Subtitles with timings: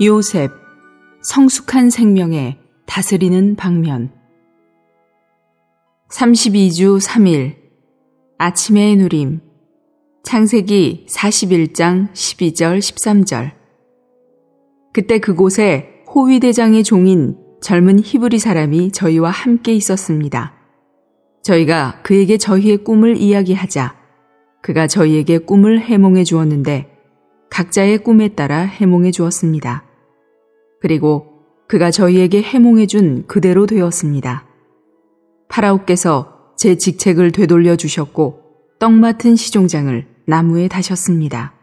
[0.00, 0.50] 요셉,
[1.22, 4.10] 성숙한 생명에 다스리는 방면.
[6.10, 7.54] 32주 3일,
[8.38, 9.40] 아침의 누림.
[10.24, 13.52] 창세기 41장 12절 13절.
[14.92, 20.54] 그때 그곳에 호위대장의 종인 젊은 히브리 사람이 저희와 함께 있었습니다.
[21.42, 23.94] 저희가 그에게 저희의 꿈을 이야기하자
[24.60, 26.93] 그가 저희에게 꿈을 해몽해 주었는데
[27.50, 29.84] 각자의 꿈에 따라 해몽해 주었습니다.
[30.80, 31.34] 그리고
[31.66, 34.46] 그가 저희에게 해몽해 준 그대로 되었습니다.
[35.48, 38.42] 파라오께서 제 직책을 되돌려 주셨고
[38.78, 41.54] 떡 맡은 시종장을 나무에 다셨습니다.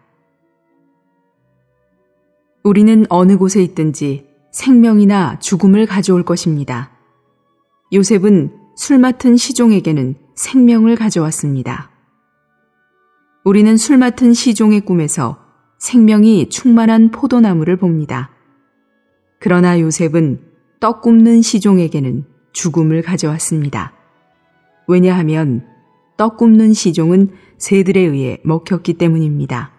[2.63, 6.91] 우리는 어느 곳에 있든지 생명이나 죽음을 가져올 것입니다.
[7.93, 11.89] 요셉은 술 맡은 시종에게는 생명을 가져왔습니다.
[13.43, 15.40] 우리는 술 맡은 시종의 꿈에서
[15.81, 18.29] 생명이 충만한 포도나무를 봅니다.
[19.39, 20.39] 그러나 요셉은
[20.79, 23.91] 떡 굽는 시종에게는 죽음을 가져왔습니다.
[24.87, 25.65] 왜냐하면
[26.17, 29.71] 떡 굽는 시종은 새들에 의해 먹혔기 때문입니다.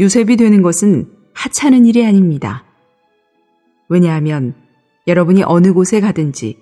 [0.00, 2.64] 요셉이 되는 것은 하찮은 일이 아닙니다.
[3.88, 4.54] 왜냐하면
[5.06, 6.58] 여러분이 어느 곳에 가든지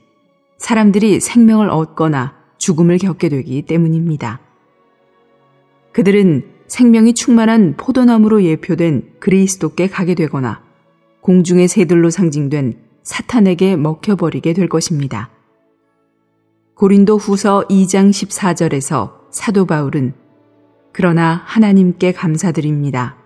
[0.59, 4.39] 사람들이 생명을 얻거나 죽음을 겪게 되기 때문입니다.
[5.91, 10.63] 그들은 생명이 충만한 포도나무로 예표된 그리스도께 가게 되거나
[11.21, 15.29] 공중의 새들로 상징된 사탄에게 먹혀버리게 될 것입니다.
[16.75, 20.15] 고린도 후서 2장 14절에서 사도 바울은
[20.93, 23.19] 그러나 하나님께 감사드립니다.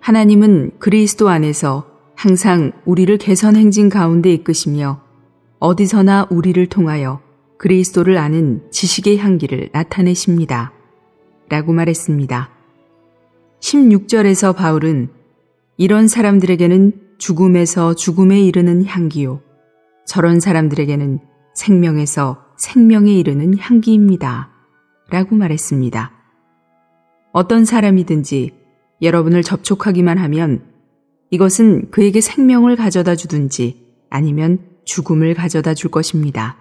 [0.00, 5.02] 하나님은 그리스도 안에서 항상 우리를 개선 행진 가운데 이끄시며
[5.58, 7.20] 어디서나 우리를 통하여
[7.58, 10.72] 그리스도를 아는 지식의 향기를 나타내십니다.
[11.48, 12.50] 라고 말했습니다.
[13.60, 15.08] 16절에서 바울은
[15.76, 19.40] 이런 사람들에게는 죽음에서 죽음에 이르는 향기요.
[20.06, 21.20] 저런 사람들에게는
[21.54, 24.50] 생명에서 생명에 이르는 향기입니다.
[25.10, 26.12] 라고 말했습니다.
[27.32, 28.52] 어떤 사람이든지
[29.02, 30.64] 여러분을 접촉하기만 하면
[31.30, 36.58] 이것은 그에게 생명을 가져다 주든지 아니면 죽음을 가져다 줄 것입니다.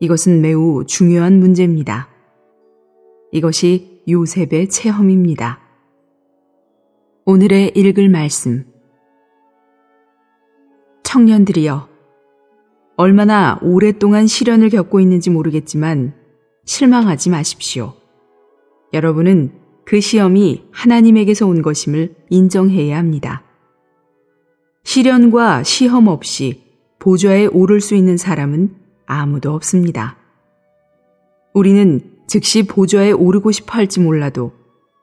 [0.00, 2.11] 이것은 매우 중요한 문제입니다.
[3.34, 5.58] 이것이 요셉의 체험입니다.
[7.24, 8.66] 오늘의 읽을 말씀.
[11.02, 11.88] 청년들이여,
[12.96, 16.12] 얼마나 오랫동안 시련을 겪고 있는지 모르겠지만
[16.66, 17.94] 실망하지 마십시오.
[18.92, 19.52] 여러분은
[19.86, 23.44] 그 시험이 하나님에게서 온 것임을 인정해야 합니다.
[24.84, 26.60] 시련과 시험 없이
[26.98, 28.76] 보좌에 오를 수 있는 사람은
[29.06, 30.18] 아무도 없습니다.
[31.54, 34.52] 우리는 즉시 보좌에 오르고 싶어 할지 몰라도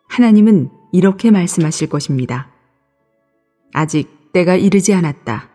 [0.08, 2.50] 하나님은 이렇게 말씀하실 것입니다.
[3.72, 5.48] 아직 때가 이르지 않았다.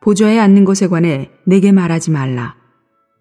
[0.00, 2.56] 보좌에 앉는 것에 관해 내게 말하지 말라.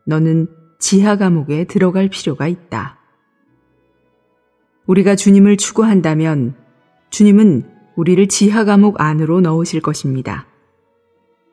[0.06, 0.48] 너는
[0.80, 2.98] 지하 감옥에 들어갈 필요가 있다.
[4.86, 6.56] 우리가 주님을 추구한다면
[7.10, 10.48] 주님은 우리를 지하 감옥 안으로 넣으실 것입니다.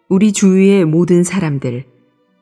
[0.08, 1.84] 우리 주위의 모든 사람들,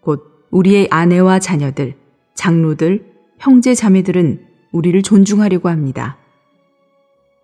[0.03, 1.95] 곧 우리의 아내와 자녀들,
[2.35, 3.10] 장로들,
[3.41, 6.19] 형제 자매들은 우리를 존중하려고 합니다.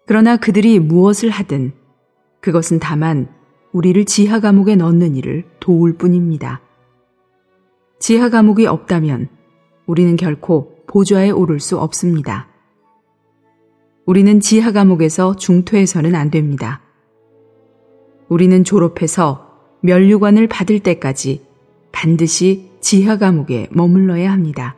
[0.06, 1.72] 그러나 그들이 무엇을 하든
[2.40, 3.28] 그것은 다만
[3.72, 6.60] 우리를 지하 감옥에 넣는 일을 도울 뿐입니다.
[7.98, 9.28] 지하 감옥이 없다면
[9.86, 12.46] 우리는 결코 보좌에 오를 수 없습니다.
[14.04, 16.82] 우리는 지하 감옥에서 중퇴해서는 안 됩니다.
[18.28, 21.46] 우리는 졸업해서 면류관을 받을 때까지
[21.90, 24.76] 반드시 지하 감옥에 머물러야 합니다.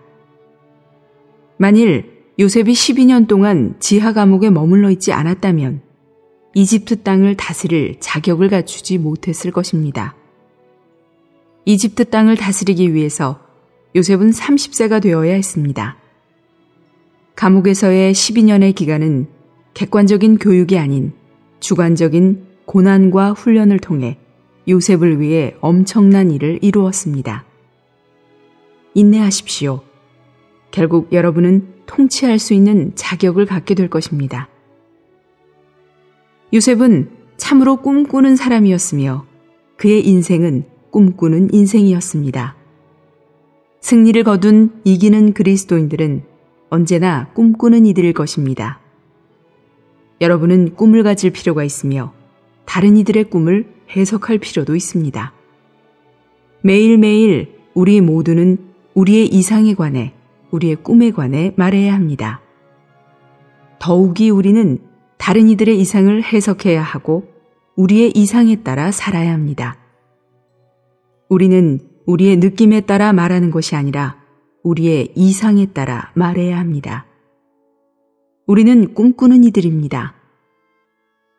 [1.58, 5.82] 만일 요셉이 12년 동안 지하 감옥에 머물러 있지 않았다면
[6.54, 10.14] 이집트 땅을 다스릴 자격을 갖추지 못했을 것입니다.
[11.64, 13.40] 이집트 땅을 다스리기 위해서
[13.96, 15.96] 요셉은 30세가 되어야 했습니다.
[17.34, 19.26] 감옥에서의 12년의 기간은
[19.74, 21.12] 객관적인 교육이 아닌
[21.60, 24.16] 주관적인 고난과 훈련을 통해
[24.68, 27.44] 요셉을 위해 엄청난 일을 이루었습니다.
[28.94, 29.87] 인내하십시오.
[30.70, 34.48] 결국 여러분은 통치할 수 있는 자격을 갖게 될 것입니다.
[36.52, 39.26] 요셉은 참으로 꿈꾸는 사람이었으며
[39.76, 42.56] 그의 인생은 꿈꾸는 인생이었습니다.
[43.80, 46.22] 승리를 거둔 이기는 그리스도인들은
[46.68, 48.80] 언제나 꿈꾸는 이들일 것입니다.
[50.20, 52.12] 여러분은 꿈을 가질 필요가 있으며
[52.64, 55.32] 다른 이들의 꿈을 해석할 필요도 있습니다.
[56.62, 58.58] 매일매일 우리 모두는
[58.94, 60.12] 우리의 이상에 관해
[60.50, 62.40] 우리의 꿈에 관해 말해야 합니다.
[63.78, 64.78] 더욱이 우리는
[65.18, 67.28] 다른 이들의 이상을 해석해야 하고
[67.76, 69.78] 우리의 이상에 따라 살아야 합니다.
[71.28, 74.16] 우리는 우리의 느낌에 따라 말하는 것이 아니라
[74.62, 77.06] 우리의 이상에 따라 말해야 합니다.
[78.46, 80.14] 우리는 꿈꾸는 이들입니다.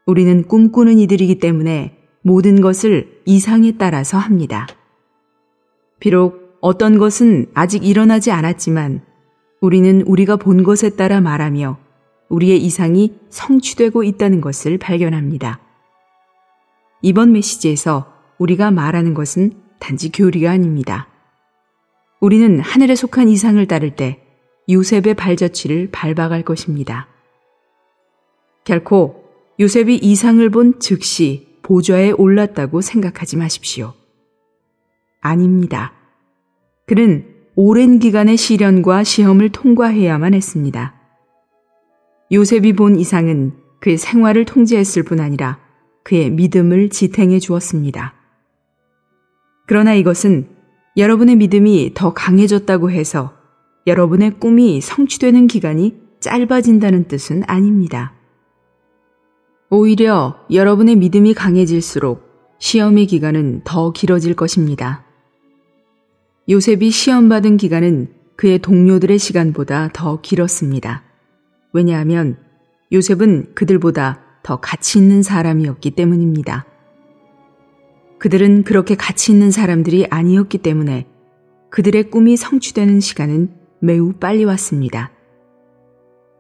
[0.06, 4.67] 우리는 꿈꾸는 이들이기 때문에 모든 것을 이상에 따라서 합니다.
[6.00, 9.01] 비록 어떤 것은 아직 일어나지 않았지만
[9.61, 11.77] 우리는 우리가 본 것에 따라 말하며
[12.29, 15.59] 우리의 이상이 성취되고 있다는 것을 발견합니다.
[17.01, 21.07] 이번 메시지에서 우리가 말하는 것은 단지 교리가 아닙니다.
[22.19, 24.21] 우리는 하늘에 속한 이상을 따를 때
[24.69, 27.07] 요셉의 발자취를 밟아갈 것입니다.
[28.65, 29.23] 결코
[29.59, 33.94] 요셉이 이상을 본 즉시 보좌에 올랐다고 생각하지 마십시오.
[35.21, 35.94] 아닙니다.
[36.89, 40.95] 그는 오랜 기간의 시련과 시험을 통과해야만 했습니다.
[42.31, 45.59] 요셉이 본 이상은 그의 생활을 통제했을 뿐 아니라
[46.03, 48.15] 그의 믿음을 지탱해 주었습니다.
[49.68, 50.47] 그러나 이것은
[50.97, 53.35] 여러분의 믿음이 더 강해졌다고 해서
[53.85, 58.13] 여러분의 꿈이 성취되는 기간이 짧아진다는 뜻은 아닙니다.
[59.69, 65.06] 오히려 여러분의 믿음이 강해질수록 시험의 기간은 더 길어질 것입니다.
[66.49, 71.03] 요셉이 시험받은 기간은 그의 동료들의 시간보다 더 길었습니다.
[71.73, 72.37] 왜냐하면
[72.91, 76.65] 요셉은 그들보다 더 가치 있는 사람이었기 때문입니다.
[78.17, 81.07] 그들은 그렇게 가치 있는 사람들이 아니었기 때문에
[81.69, 85.11] 그들의 꿈이 성취되는 시간은 매우 빨리 왔습니다.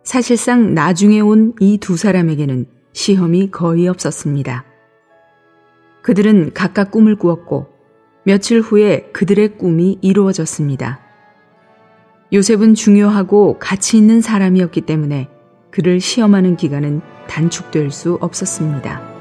[0.03, 4.65] 사실상 나중에 온 이 두 사람에게는 시험이 거의 없었습니다.
[6.01, 7.67] 그들은 각각 꿈을 꾸었고
[8.23, 10.99] 며칠 후에 그들의 꿈이 이루어졌습니다.
[12.31, 15.29] 요셉은 중요하고 가치 있는 사람이었기 때문에
[15.71, 19.18] 그를 시험하는 기간은 단축될 수 없었습니다.